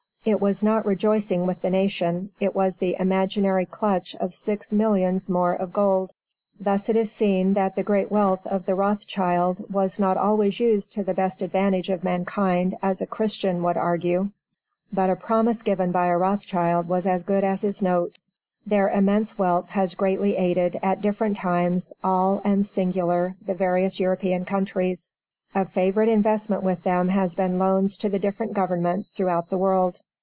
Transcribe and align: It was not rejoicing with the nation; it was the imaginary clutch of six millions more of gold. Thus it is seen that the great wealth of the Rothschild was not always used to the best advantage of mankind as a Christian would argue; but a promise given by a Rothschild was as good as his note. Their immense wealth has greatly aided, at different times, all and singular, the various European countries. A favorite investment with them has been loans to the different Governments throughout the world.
It 0.23 0.39
was 0.39 0.61
not 0.61 0.85
rejoicing 0.85 1.47
with 1.47 1.63
the 1.63 1.71
nation; 1.71 2.29
it 2.39 2.53
was 2.53 2.75
the 2.77 2.95
imaginary 2.99 3.65
clutch 3.65 4.15
of 4.17 4.35
six 4.35 4.71
millions 4.71 5.31
more 5.31 5.53
of 5.53 5.73
gold. 5.73 6.11
Thus 6.59 6.89
it 6.89 6.95
is 6.95 7.11
seen 7.11 7.55
that 7.55 7.75
the 7.75 7.81
great 7.81 8.11
wealth 8.11 8.45
of 8.45 8.67
the 8.67 8.75
Rothschild 8.75 9.71
was 9.73 9.97
not 9.97 10.17
always 10.17 10.59
used 10.59 10.91
to 10.93 11.03
the 11.03 11.15
best 11.15 11.41
advantage 11.41 11.89
of 11.89 12.03
mankind 12.03 12.77
as 12.83 13.01
a 13.01 13.07
Christian 13.07 13.63
would 13.63 13.77
argue; 13.77 14.29
but 14.93 15.09
a 15.09 15.15
promise 15.15 15.63
given 15.63 15.91
by 15.91 16.05
a 16.05 16.17
Rothschild 16.19 16.87
was 16.87 17.07
as 17.07 17.23
good 17.23 17.43
as 17.43 17.63
his 17.63 17.81
note. 17.81 18.19
Their 18.63 18.89
immense 18.89 19.39
wealth 19.39 19.69
has 19.69 19.95
greatly 19.95 20.35
aided, 20.37 20.77
at 20.83 21.01
different 21.01 21.37
times, 21.37 21.93
all 22.03 22.43
and 22.45 22.63
singular, 22.63 23.35
the 23.43 23.55
various 23.55 23.99
European 23.99 24.45
countries. 24.45 25.13
A 25.55 25.65
favorite 25.65 26.09
investment 26.09 26.61
with 26.61 26.83
them 26.83 27.09
has 27.09 27.33
been 27.33 27.57
loans 27.57 27.97
to 27.97 28.07
the 28.07 28.19
different 28.19 28.53
Governments 28.53 29.09
throughout 29.09 29.49
the 29.49 29.57
world. 29.57 29.99